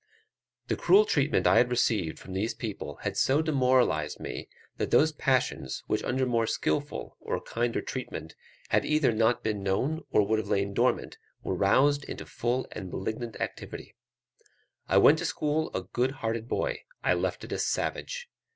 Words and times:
The 0.67 0.75
cruel 0.75 1.05
treatment 1.05 1.45
I 1.45 1.57
had 1.57 1.69
received 1.69 2.17
from 2.17 2.33
these 2.33 2.55
people, 2.55 2.95
had 3.03 3.15
so 3.15 3.39
demoralized 3.43 4.19
me, 4.19 4.49
that 4.77 4.89
those 4.89 5.11
passions, 5.11 5.83
which 5.85 6.03
under 6.03 6.25
more 6.25 6.47
skilful 6.47 7.17
or 7.19 7.39
kinder 7.39 7.81
treatment, 7.81 8.33
had 8.69 8.83
either 8.83 9.11
not 9.11 9.43
been 9.43 9.61
known, 9.61 10.01
or 10.09 10.23
would 10.25 10.39
have 10.39 10.47
lain 10.47 10.73
dormant, 10.73 11.19
were 11.43 11.53
roused 11.53 12.03
into 12.05 12.25
full 12.25 12.65
and 12.71 12.89
malignant 12.89 13.39
activity: 13.39 13.93
I 14.89 14.97
went 14.97 15.19
to 15.19 15.25
school 15.25 15.69
a 15.71 15.83
good 15.83 16.09
hearted 16.13 16.47
boy, 16.47 16.79
I 17.03 17.13
left 17.13 17.43
it 17.43 17.51
a 17.51 17.59
savage. 17.59 18.27